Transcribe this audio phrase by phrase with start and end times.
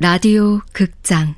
[0.00, 1.34] 라디오 극장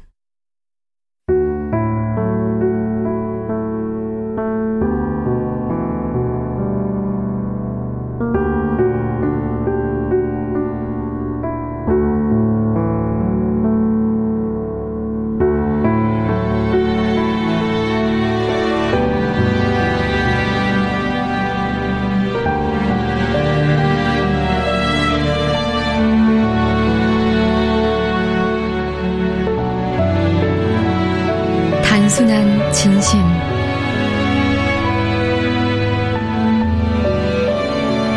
[32.11, 33.21] 단순한 진심.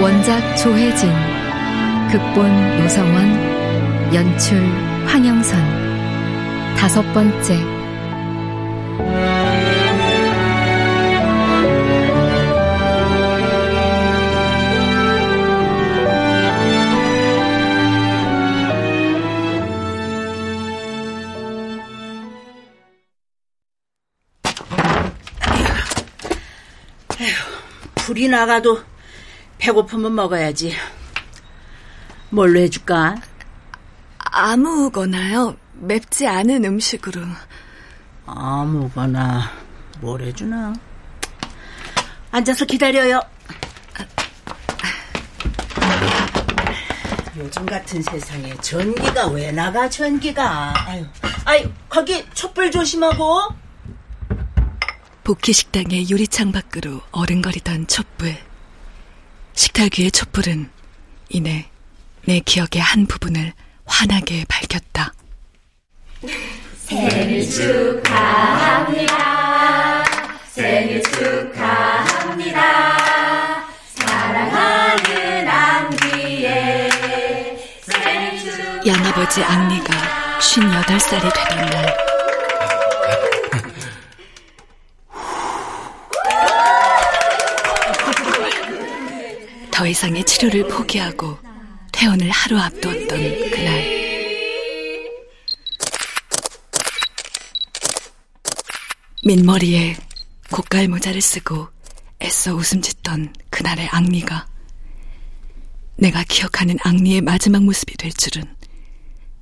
[0.02, 1.12] 원작 조혜진
[2.10, 4.58] 극본 노성원 연출
[5.06, 6.76] 황영선.
[6.76, 7.83] 다섯 번째
[27.96, 28.84] 불이 나가도
[29.58, 30.76] 배고프면 먹어야지.
[32.30, 33.16] 뭘로 해줄까?
[34.18, 35.56] 아무거나요.
[35.74, 37.22] 맵지 않은 음식으로.
[38.26, 39.52] 아무거나
[40.00, 40.74] 뭘 해주나?
[42.32, 43.22] 앉아서 기다려요.
[47.38, 50.74] 요즘 같은 세상에 전기가 왜 나가 전기가?
[50.88, 51.06] 아유,
[51.46, 53.63] 아유 거기 촛불 조심하고.
[55.24, 58.36] 복희 식당의 유리창 밖으로 어른거리던 촛불.
[59.54, 60.70] 식탁 위의 촛불은
[61.30, 61.70] 이내
[62.26, 63.54] 내 기억의 한 부분을
[63.86, 65.14] 환하게 밝혔다.
[66.86, 69.14] 생일 축하합니다.
[70.50, 72.62] 생일 축하합니다.
[73.96, 76.90] 사랑하는 앙디의
[77.82, 82.13] 생일 축 양아버지 앙리가 58살이 되던 날.
[89.74, 91.38] 더 이상의 치료를 포기하고
[91.92, 93.08] 퇴원을 하루 앞두었던
[93.50, 94.04] 그날.
[99.26, 99.96] 민머리에
[100.52, 101.70] 고깔 모자를 쓰고
[102.22, 104.48] 애써 웃음 짓던 그날의 앙리가
[105.98, 108.44] 내가 기억하는 앙리의 마지막 모습이 될 줄은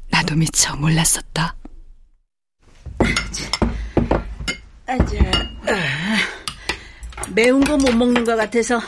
[0.10, 1.56] 나도 미처 몰랐었다.
[4.86, 5.16] 앉아.
[7.34, 8.82] 매운 거 못 먹는 것 같아서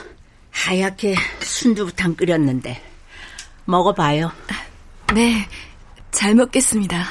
[0.65, 2.81] 하얗게 순두부탕 끓였는데
[3.65, 4.31] 먹어봐요.
[5.13, 5.47] 네,
[6.11, 7.03] 잘 먹겠습니다.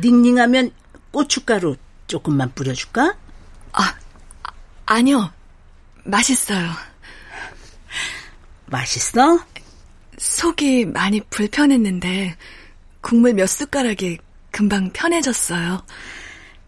[0.00, 0.72] 닝닝하면
[1.12, 1.76] 고춧가루
[2.08, 3.16] 조금만 뿌려줄까?
[3.72, 3.94] 아,
[4.86, 5.32] 아니요.
[6.04, 6.70] 맛있어요.
[8.74, 9.38] 맛있어?
[10.18, 12.36] 속이 많이 불편했는데
[13.00, 14.18] 국물 몇 숟가락이
[14.50, 15.84] 금방 편해졌어요.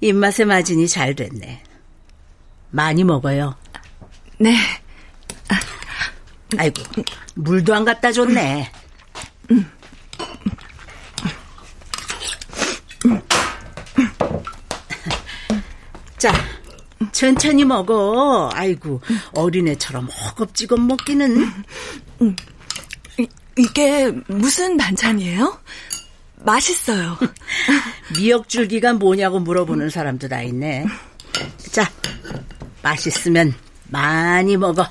[0.01, 1.63] 입맛에 맞으니 잘 됐네.
[2.71, 3.57] 많이 먹어요.
[4.39, 4.57] 네.
[6.57, 6.83] 아이고,
[7.35, 8.71] 물도 안 갖다 줬네.
[16.19, 16.33] 자,
[17.13, 18.51] 천천히 먹어.
[18.53, 19.01] 아이고,
[19.35, 21.45] 어린애처럼 허겁지겁 먹기는.
[23.19, 23.27] 이,
[23.59, 25.59] 이게 무슨 반찬이에요?
[26.37, 27.19] 맛있어요.
[28.19, 30.87] 미역줄기가 뭐냐고 물어보는 사람도 다 있네.
[31.71, 31.91] 자,
[32.83, 33.55] 맛있으면
[33.89, 34.87] 많이 먹어.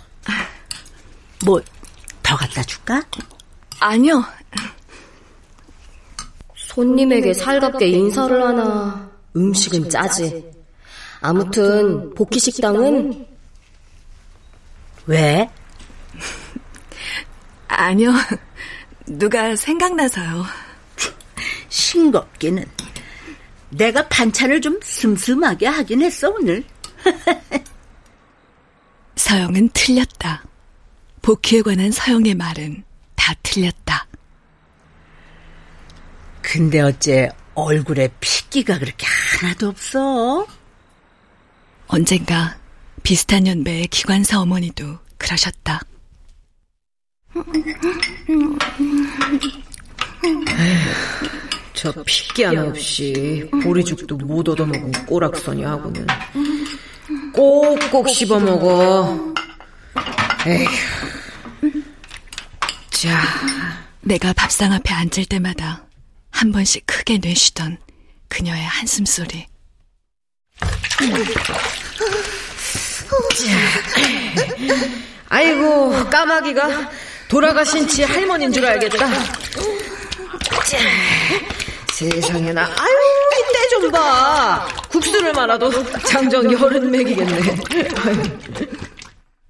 [1.46, 1.62] 뭐,
[2.22, 3.02] 더 갖다 줄까?
[3.80, 4.24] 아니요.
[6.56, 9.10] 손님에게 살갑게 인사를 하나.
[9.36, 10.55] 음식은 짜지.
[11.26, 13.26] 아무튼 복희 식당은
[15.08, 15.50] 왜?
[17.68, 18.12] 아니요.
[19.08, 20.46] 누가 생각나서요.
[21.70, 22.64] 싱겁기는.
[23.70, 26.64] 내가 반찬을 좀 슴슴하게 하긴 했어, 오늘.
[29.16, 30.44] 서영은 틀렸다.
[31.24, 32.84] 복희에 관한 서영의 말은
[33.16, 34.08] 다 틀렸다.
[36.44, 40.46] 근데 어째 얼굴에 핏기가 그렇게 하나도 없어?
[41.88, 42.58] 언젠가
[43.04, 45.82] 비슷한 연배의 기관사 어머니도 그러셨다.
[51.74, 56.08] 저 핏기 하나 없이 보리죽도 못 얻어먹은 꼬락서니 하고는
[57.34, 59.34] 꼭꼭 씹어먹어.
[60.48, 60.66] 에휴.
[62.90, 63.22] 자,
[64.02, 65.86] 내가 밥상 앞에 앉을 때마다
[66.32, 67.78] 한 번씩 크게 내쉬던
[68.30, 69.46] 그녀의 한숨 소리.
[75.30, 76.90] 아이고 까마귀가
[77.28, 79.08] 돌아가신 지 할머니인 줄 알겠다.
[81.94, 82.96] 세상에나 아유
[83.40, 84.68] 이때 좀 봐.
[84.90, 85.72] 국수를 말아도
[86.04, 87.40] 장정 열은 맥이겠네.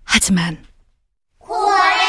[0.04, 0.58] 하지만
[1.48, 2.05] 아이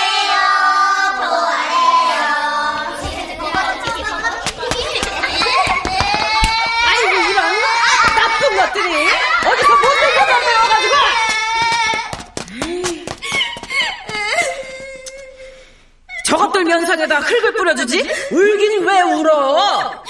[16.96, 18.00] 면상에다 흙을 뿌려주지?
[18.32, 20.02] 울긴 왜 울어?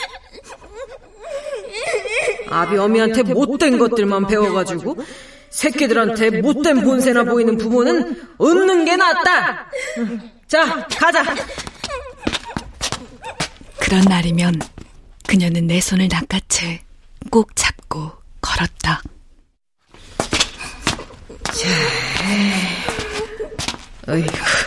[2.48, 4.96] 아비 어미한테 못된 것들만 배워가지고
[5.50, 9.70] 새끼들한테 못된 본세나 보이는 부모는 없는 게 낫다.
[10.46, 11.24] 자, 가자.
[13.80, 14.60] 그런 날이면
[15.26, 16.80] 그녀는 내 손을 낚아채
[17.30, 19.02] 꼭 잡고 걸었다.
[24.08, 24.65] 어이구.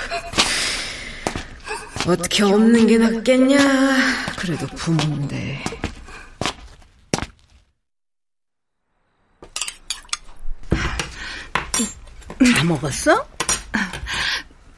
[2.09, 3.57] 어떻게 없는 게 낫겠냐.
[4.35, 5.63] 그래도 부모인데.
[12.55, 13.27] 다 먹었어?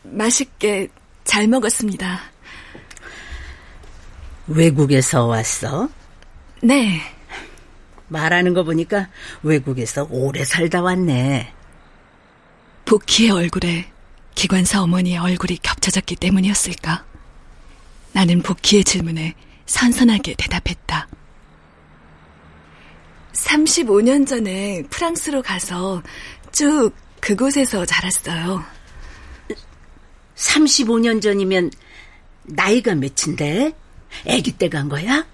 [0.04, 0.90] 맛있게
[1.24, 2.20] 잘 먹었습니다.
[4.48, 5.88] 외국에서 왔어?
[6.62, 7.00] 네,
[8.10, 9.08] 말하는 거 보니까
[9.42, 11.54] 외국에서 오래 살다 왔네.
[12.84, 13.90] 복희의 얼굴에
[14.36, 17.11] 기관사 어머니의 얼굴이 겹쳐졌기 때문이었을까?
[18.14, 19.34] 나는 복희의 질문에
[19.66, 21.08] 선선하게 대답했다.
[23.34, 26.04] 35년 전에 프랑스로 가서
[26.52, 28.64] 쭉 그곳에서 자랐어요.
[30.36, 31.72] 35년 전이면
[32.44, 33.72] 나이가 몇인데?
[34.28, 35.26] 아기 때 간 거야?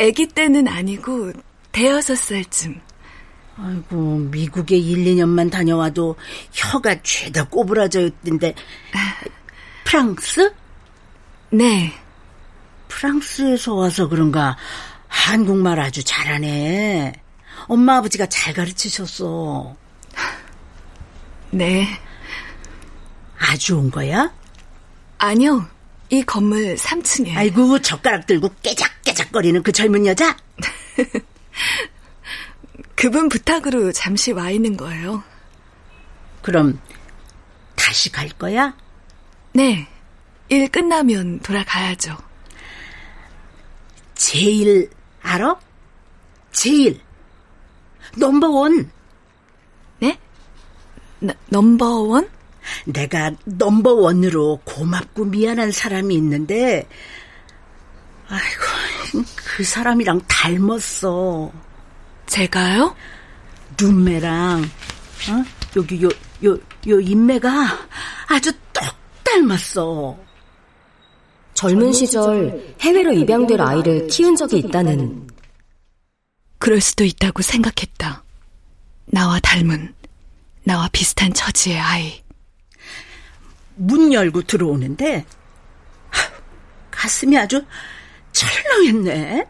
[0.00, 1.32] 아기 때는 아니고
[1.72, 2.80] 대여섯 살쯤.
[3.56, 3.96] 아이고,
[4.32, 6.16] 미국에 1, 2년만 다녀와도
[6.52, 8.54] 혀가 죄다 꼬부라져 있던데.
[9.84, 10.52] 프랑스?
[11.54, 11.92] 네,
[12.88, 14.56] 프랑스에서 와서 그런가
[15.06, 17.12] 한국말 아주 잘하네.
[17.68, 19.76] 엄마 아버지가 잘 가르치셨어.
[21.52, 21.86] 네.
[23.38, 24.34] 아주 온 거야?
[25.18, 25.68] 아니요.
[26.10, 27.36] 이 건물 3층에.
[27.36, 30.36] 아이고 젓가락 들고 깨작깨작거리는 그 젊은 여자?
[32.96, 35.22] 그분 부탁으로 잠시 와 있는 거예요.
[36.42, 36.80] 그럼
[37.76, 38.74] 다시 갈 거야?
[39.52, 39.86] 네.
[40.48, 42.16] 일 끝나면 돌아가야죠.
[44.14, 44.90] 제일
[45.22, 45.56] 알아?
[46.52, 47.00] 제일
[48.16, 48.90] 넘버원
[50.00, 50.18] 네?
[51.20, 52.28] 너, 넘버원?
[52.86, 56.88] 내가 넘버원으로 고맙고 미안한 사람이 있는데
[58.28, 61.52] 아이고 그 사람이랑 닮았어
[62.26, 62.94] 제가요?
[63.80, 65.44] 눈매랑 어?
[65.76, 66.08] 여기 요
[66.42, 67.50] 요 요 인매가
[68.28, 68.84] 아주 똑
[69.24, 70.16] 닮았어
[71.64, 75.26] 젊은 시절 해외로 입양될 아이를 키운 적이 있다는
[76.58, 78.22] 그럴 수도 있다고 생각했다.
[79.06, 79.94] 나와 닮은,
[80.64, 82.22] 나와 비슷한 처지의 아이.
[83.76, 85.24] 문 열고 들어오는데
[86.10, 86.30] 하,
[86.90, 87.64] 가슴이 아주
[88.32, 89.46] 철렁했네.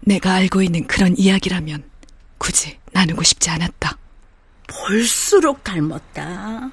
[0.00, 1.88] 내가 알고 있는 그런 이야기라면
[2.36, 3.96] 굳이 나누고 싶지 않았다.
[4.66, 6.68] 볼수록 닮았다.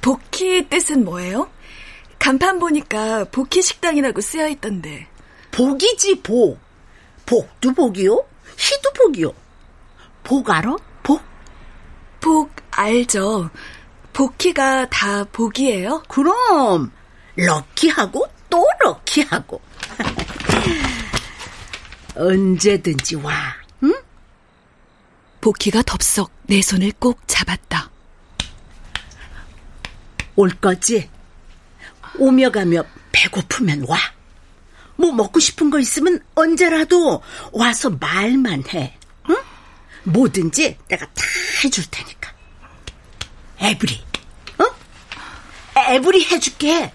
[0.00, 1.50] 복희 뜻은 뭐예요?
[2.24, 5.06] 간판 보니까 복희 식당이라고 쓰여 있던데.
[5.50, 6.58] 복이지 복.
[7.26, 8.26] 복도 복이요?
[8.56, 9.30] 희도 복이요.
[10.22, 10.74] 복 알아?
[11.02, 11.20] 복?
[12.22, 13.50] 복 알죠?
[14.14, 16.02] 복희가 다 복이에요?
[16.08, 16.90] 그럼
[17.36, 19.60] 럭키하고 또 럭키하고
[22.16, 23.34] 언제든지 와.
[23.82, 23.92] 응?
[25.42, 27.90] 복희가 덥석 내 손을 꼭 잡았다.
[30.36, 31.10] 올 거지?
[32.18, 33.98] 오며 가며 배고프면 와.
[34.96, 38.96] 뭐 먹고 싶은 거 있으면 언제라도 와서 말만 해.
[39.30, 39.36] 응?
[40.04, 41.22] 뭐든지 내가 다
[41.64, 42.32] 해줄 테니까.
[43.58, 44.00] 에브리,
[44.58, 44.64] 어?
[45.76, 46.92] 에브리 해줄게.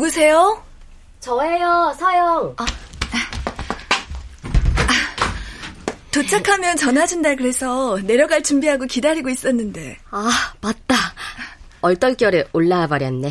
[0.00, 0.62] 누구세요?
[1.20, 2.56] 저예요, 서영.
[6.10, 9.98] 도착하면 전화 준다 그래서 내려갈 준비하고 기다리고 있었는데.
[10.10, 10.30] 아,
[10.62, 10.96] 맞다.
[11.82, 13.30] 얼떨결에 올라와 버렸네.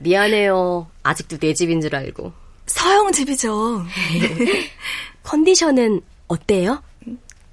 [0.00, 0.86] 미안해요.
[1.02, 2.30] 아직도 내 집인 줄 알고.
[2.66, 3.82] 서영 집이죠.
[5.24, 6.82] 컨디션은 어때요?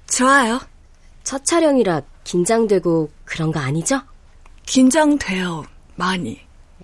[0.06, 0.60] 좋아요.
[1.22, 4.02] 첫 촬영이라 긴장되고 그런 거 아니죠?
[4.66, 5.64] 긴장돼요.
[5.96, 6.40] 많이.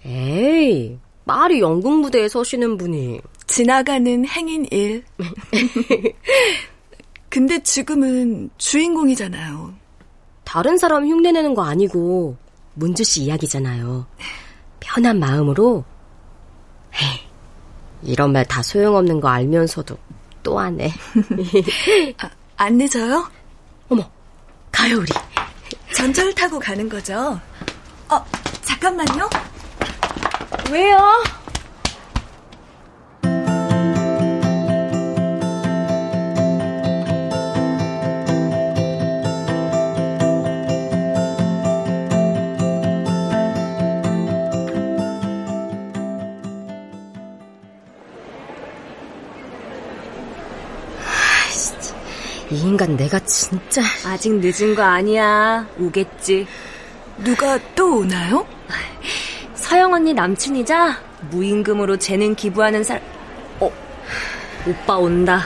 [0.07, 3.21] 에이, 말이 연극 무대에 서시는 분이.
[3.47, 5.05] 지나가는 행인 일.
[7.29, 9.73] 근데 지금은 주인공이잖아요.
[10.45, 12.37] 다른 사람 흉내내는 거 아니고
[12.75, 14.07] 문주 씨 이야기잖아요.
[14.81, 15.85] 편한 마음으로.
[16.95, 17.21] 에이,
[18.03, 19.97] 이런 말 다 소용없는 거 알면서도
[20.43, 20.91] 또 하네.
[22.19, 23.29] 아, 안 늦어요?
[23.89, 24.09] 어머,
[24.73, 25.07] 가요 우리.
[25.95, 27.39] 전철 타고 가는 거죠?
[28.09, 28.25] 어,
[28.63, 29.29] 잠깐만요.
[30.71, 30.97] 왜요?
[52.53, 55.67] 이 인간 내가 진짜 아직 늦은 거 아니야.
[55.79, 56.47] 오겠지.
[57.19, 58.45] 누가 또 오나요?
[59.71, 60.99] 서영 언니 남친이자
[61.31, 63.05] 무임금으로 재능 기부하는 사람.
[63.61, 63.71] 어,
[64.67, 65.45] 오빠 온다.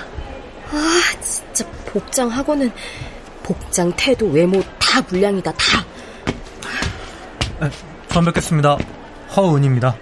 [0.71, 2.73] 아 진짜 복장 학원은
[3.43, 5.85] 복장 태도 외모 다 불량이다 다.
[7.61, 7.69] 네,
[8.09, 8.79] 처음 뵙겠습니다.
[9.37, 9.95] 허은입니다.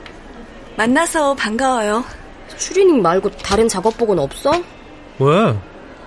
[0.76, 2.04] 만나서 반가워요.
[2.56, 4.52] 추리닝 말고 다른 작업복은 없어?
[5.18, 5.58] 왜?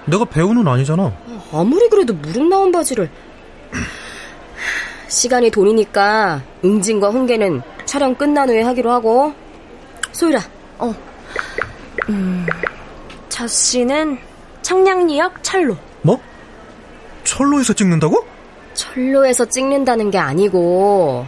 [0.05, 1.12] 내가 배우는 아니잖아.
[1.51, 3.10] 아무리 그래도 무릎 나온 바지를.
[5.10, 9.34] 시간이 돈이니까 응진과 훈계는 촬영 끝난 후에 하기로 하고.
[10.12, 10.42] 소율아.
[10.80, 10.94] 어.
[12.10, 12.46] 음.
[13.30, 14.20] 저 씨는
[14.62, 15.78] 청량리역 철로.
[16.02, 16.20] 뭐?
[17.24, 18.28] 철로에서 찍는다고?
[18.74, 21.25] 철로에서 찍는다는 게 아니고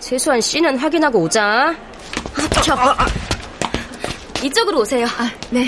[0.00, 1.76] 최소한 씨는 확인하고 오자.
[2.32, 2.78] 합격.
[2.78, 3.06] 아, 아.
[4.42, 5.04] 이쪽으로 오세요.
[5.18, 5.66] 아, 네.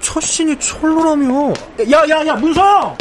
[0.00, 1.52] 첫 신이 철로라며.
[1.92, 2.96] 야, 야, 야, 문서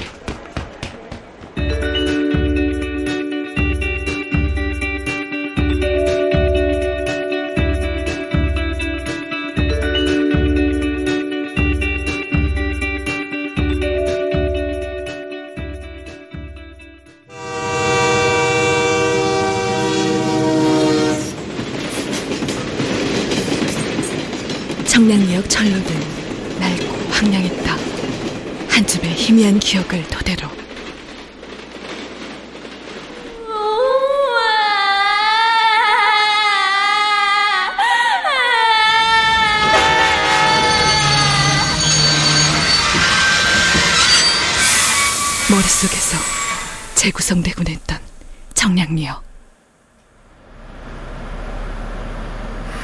[45.54, 46.18] 머릿속에서
[46.96, 48.00] 재구성되곤 했던
[48.56, 49.22] 청량리역.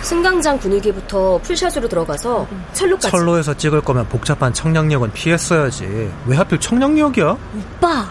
[0.03, 3.09] 승강장 분위기부터 풀샷으로 들어가서 철로까지.
[3.09, 6.11] 철로에서 찍을 거면 복잡한 청량역은 피했어야지.
[6.27, 7.25] 왜 하필 청량역이야?
[7.27, 8.07] 오빠,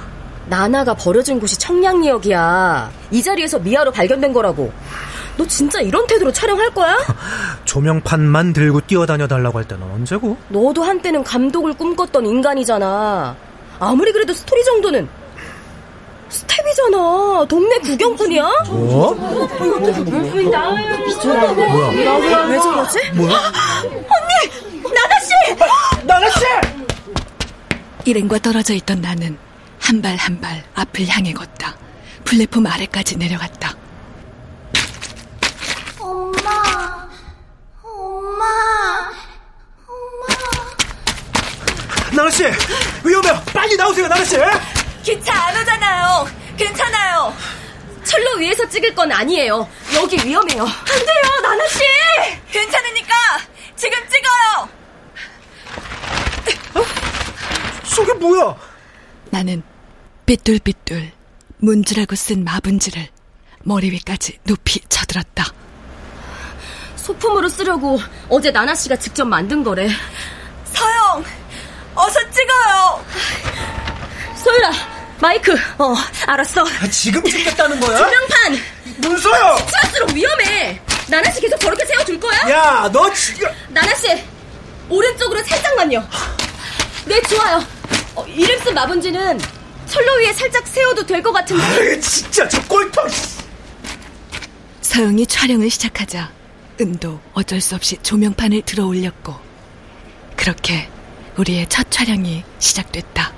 [0.47, 2.91] 나나가 버려진 곳이 청량리역이야.
[3.13, 4.73] 이 자리에서 미아로 발견된 거라고.
[5.37, 6.97] 너 진짜 이런 태도로 촬영할 거야?
[7.65, 10.37] 조명판만 들고 뛰어다녀 달라고 할 때는 언제고?
[10.49, 13.37] 너도 한때는 감독을 꿈꿨던 인간이잖아.
[13.81, 15.09] 아무리 그래도 스토리 정도는
[16.29, 17.47] 스텝이잖아.
[17.49, 18.49] 동네 구경꾼이야?
[18.69, 19.15] 뭐?
[19.15, 19.49] 뭐야?
[22.49, 23.11] 왜 저러지?
[23.15, 23.33] 뭐야?
[26.05, 26.45] 나나씨!
[28.05, 29.37] 일행과 떨어져 있던 나는
[29.81, 31.75] 한 발 한 발 앞을 향해 걷다.
[32.25, 33.75] 플랫폼 아래까지 내려갔다.
[35.99, 37.09] 엄마,
[37.83, 38.45] 엄마,
[39.87, 40.27] 엄마.
[42.29, 42.45] 나나씨!
[43.05, 43.43] 위험해요!
[43.55, 44.37] 빨리 나오세요, 나나씨!
[45.03, 46.29] 기차 안 오잖아요.
[46.59, 47.35] 괜찮아요.
[48.05, 49.67] 철로 위에서 찍을 건 아니에요.
[49.95, 50.63] 여기 위험해요.
[50.63, 51.81] 안 돼요, 나나씨!
[52.53, 53.15] 괜찮으니까
[53.77, 54.69] 지금 찍어요!
[57.95, 58.55] 저게 뭐야?
[59.31, 59.63] 나는
[60.27, 61.11] 삐뚤삐뚤
[61.59, 63.09] 문지라고 쓴 마분지를
[63.65, 65.47] 머리 위까지 높이 쳐들었다.
[66.97, 69.89] 소품으로 쓰려고 어제 나나 씨가 직접 만든 거래.
[71.95, 73.05] 어서 찍어요!
[74.37, 74.71] 소율아,
[75.21, 75.53] 마이크.
[75.79, 75.95] 어,
[76.27, 76.63] 알았어.
[76.63, 77.99] 아, 지금 찍겠다는 거야?
[77.99, 78.59] 조명판!
[78.99, 79.67] 문서영!
[79.69, 80.81] 치할수록 위험해.
[81.09, 82.39] 나나 씨 계속 저렇게 세워줄 거야?
[82.51, 83.49] 야, 너 지금...
[83.69, 84.07] 나나 씨,
[84.89, 86.09] 오른쪽으로 살짝만요.
[87.07, 87.65] 네, 좋아요.
[88.15, 89.41] 어, 이름 쓴 마분지는
[89.87, 91.63] 철로 위에 살짝 세워도 될 것 같은데.
[91.65, 93.07] 아이, 진짜 저 꼴통!
[94.83, 96.31] 서영이 촬영을 시작하자
[96.81, 99.35] 은도 어쩔 수 없이 조명판을 들어 올렸고
[100.37, 100.89] 그렇게
[101.39, 103.33] 우리의 첫 촬영이 시작됐다.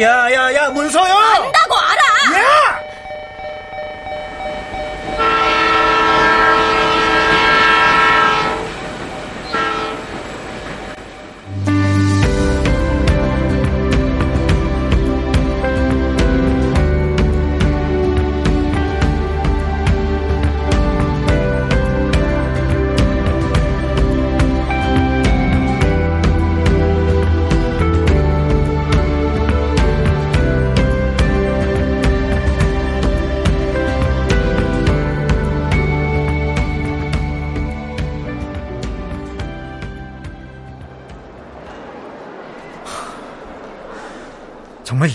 [0.00, 1.18] 야, 야, 야, 문서영!
[1.18, 2.01] 안다고 알아!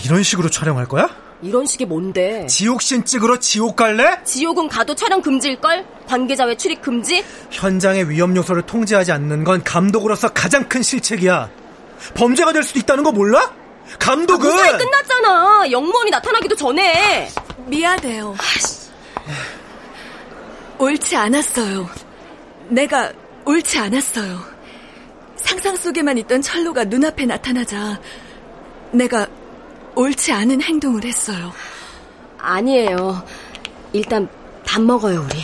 [0.08, 1.10] 이런 식으로 촬영할 거야?
[1.42, 2.48] 이런 식이 뭔데?
[2.48, 4.18] 지옥신 찍으러 지옥 갈래?
[4.24, 5.86] 지옥은 가도 촬영 금지일걸?
[6.08, 7.24] 관계자 외 출입 금지?
[7.52, 11.50] 현장의 위험 요소를 통제하지 않는 건 감독으로서 가장 큰 실책이야.
[12.16, 13.52] 범죄가 될 수도 있다는 거 몰라?
[14.00, 15.70] 감독은 무사히 끝났잖아.
[15.70, 17.28] 영무원이 나타나기도 전에.
[17.66, 18.34] 미안해요.
[20.80, 21.90] 옳지 않았어요.
[22.70, 23.12] 내가
[23.44, 24.40] 옳지 않았어요.
[25.36, 28.00] 상상 속에만 있던 철로가 눈앞에 나타나자
[28.92, 29.28] 내가
[29.98, 31.52] 옳지 않은 행동을 했어요.
[32.38, 33.24] 아니에요.
[33.94, 34.30] 일단
[34.64, 35.42] 밥 먹어요, 우리.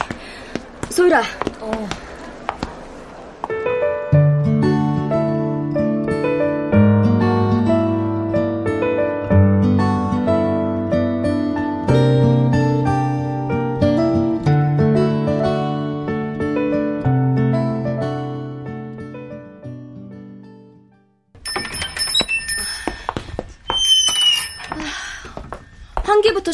[0.91, 1.23] 소율아.
[1.59, 1.89] 어.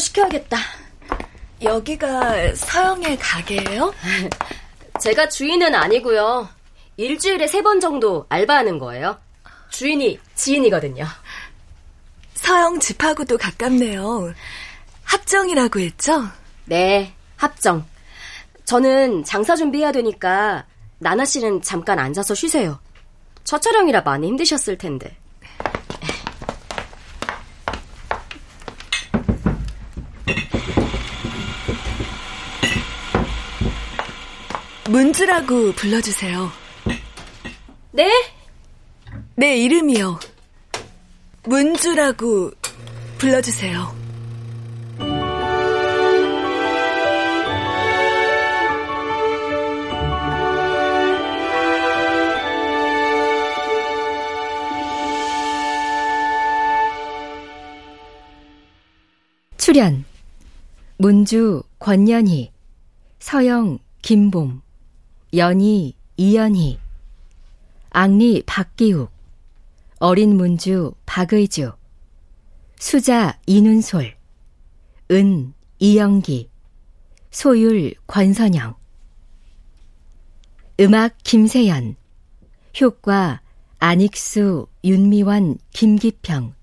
[0.00, 0.56] 시켜야겠다.
[1.62, 3.94] 여기가 서영의 가게예요?
[5.00, 6.48] 제가 주인은 아니고요.
[6.96, 9.18] 일주일에 세 번 정도 알바하는 거예요.
[9.70, 11.06] 주인이 지인이거든요.
[12.34, 14.32] 서영 집하고도 가깝네요.
[15.04, 16.24] 합정이라고 했죠?
[16.64, 17.86] 네, 합정.
[18.64, 20.64] 저는 장사 준비해야 되니까
[20.98, 22.80] 나나 씨는 잠깐 앉아서 쉬세요.
[23.44, 25.16] 첫 촬영이라 많이 힘드셨을 텐데.
[34.90, 36.50] 문주라고 불러주세요.
[37.92, 38.10] 네?
[39.36, 40.18] 내 이름이요.
[41.44, 42.50] 문주라고
[43.18, 43.94] 불러주세요.
[59.56, 60.04] 출연
[60.98, 62.50] 문주 권연희
[63.20, 64.62] 서영 김봄
[65.32, 66.78] 연희 이연희.
[67.90, 69.10] 앙리 박기욱.
[70.00, 71.72] 어린 문주 박의주.
[72.78, 74.16] 수자 이눈솔.
[75.12, 76.50] 은 이영기.
[77.30, 78.74] 소율 권선영.
[80.80, 81.94] 음악 김세연.
[82.80, 83.40] 효과
[83.78, 86.54] 안익수 윤미원 김기평.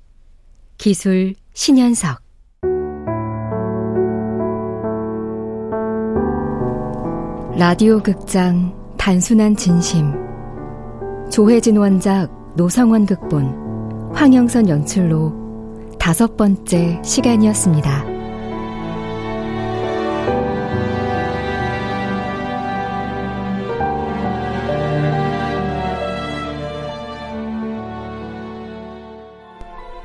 [0.77, 2.26] 기술 신현석
[7.58, 10.13] 라디오 극장 단순한 진심
[11.32, 15.34] 조혜진 원작 노성원 극본 황영선 연출로
[15.98, 18.06] 다섯 번째 시간이었습니다.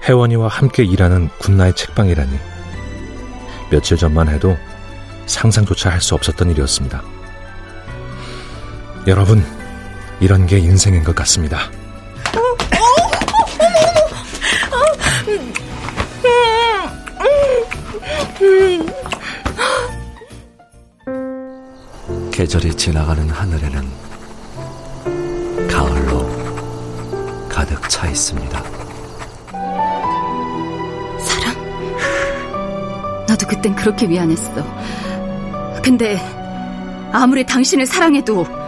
[0.05, 2.31] 혜원이와 함께 일하는 군나의 책방이라니
[3.71, 4.57] 며칠 전만 해도
[5.27, 7.22] 상상조차 할 수 없었던 일이었습니다.
[9.07, 9.43] 여러분,
[10.21, 11.59] 이런 게 인생인 것 같습니다.
[22.31, 23.91] 계절이 지나가는 하늘에는
[25.69, 26.29] 가을로
[27.49, 28.63] 가득 차 있습니다.
[31.19, 33.27] 사랑?
[33.27, 34.65] 나도 그땐 그렇게 미안했어.
[35.83, 36.21] 근데
[37.13, 38.62] 아무리 당신을 사랑해도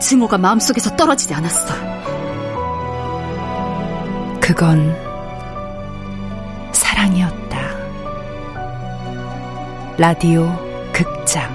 [0.00, 1.74] 증오가 마음속에서 떨어지지 않았어.
[4.40, 4.94] 그건
[6.72, 7.58] 사랑이었다.
[9.96, 10.52] 라디오
[10.92, 11.53] 극장